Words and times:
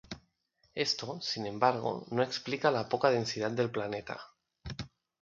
Esto, 0.73 1.21
sin 1.21 1.45
embargo, 1.45 2.07
no 2.09 2.23
explica 2.23 2.71
la 2.71 2.89
poca 2.89 3.11
densidad 3.11 3.51
del 3.51 3.69
planeta. 3.69 4.19